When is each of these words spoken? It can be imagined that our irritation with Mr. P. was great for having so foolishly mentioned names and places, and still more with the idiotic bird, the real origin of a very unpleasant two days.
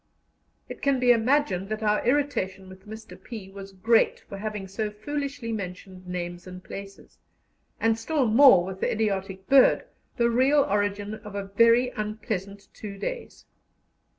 It 0.67 0.81
can 0.81 0.99
be 0.99 1.11
imagined 1.11 1.69
that 1.69 1.83
our 1.83 2.03
irritation 2.03 2.67
with 2.69 2.87
Mr. 2.89 3.23
P. 3.23 3.51
was 3.51 3.71
great 3.71 4.19
for 4.21 4.39
having 4.39 4.67
so 4.67 4.89
foolishly 4.89 5.51
mentioned 5.51 6.07
names 6.07 6.47
and 6.47 6.63
places, 6.63 7.19
and 7.79 7.95
still 7.99 8.25
more 8.25 8.65
with 8.65 8.79
the 8.81 8.91
idiotic 8.91 9.45
bird, 9.47 9.85
the 10.17 10.31
real 10.31 10.61
origin 10.67 11.13
of 11.23 11.35
a 11.35 11.43
very 11.55 11.89
unpleasant 11.91 12.69
two 12.73 12.97
days. 12.97 13.45